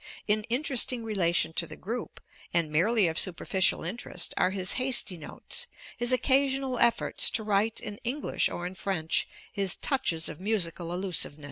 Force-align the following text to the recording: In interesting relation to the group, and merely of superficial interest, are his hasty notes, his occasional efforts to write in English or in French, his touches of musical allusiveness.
In 0.27 0.45
interesting 0.45 1.03
relation 1.03 1.53
to 1.53 1.67
the 1.67 1.75
group, 1.75 2.21
and 2.51 2.71
merely 2.71 3.05
of 3.05 3.19
superficial 3.19 3.83
interest, 3.83 4.33
are 4.35 4.49
his 4.49 4.73
hasty 4.81 5.15
notes, 5.15 5.67
his 5.95 6.11
occasional 6.11 6.79
efforts 6.79 7.29
to 7.29 7.43
write 7.43 7.79
in 7.79 7.97
English 8.03 8.49
or 8.49 8.65
in 8.65 8.73
French, 8.73 9.27
his 9.53 9.75
touches 9.75 10.27
of 10.27 10.41
musical 10.41 10.91
allusiveness. 10.91 11.39